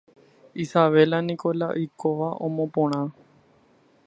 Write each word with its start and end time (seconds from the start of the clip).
Isabelínako 0.63 1.47
la 1.59 1.67
oikóva 1.77 2.29
omoporã. 2.45 3.01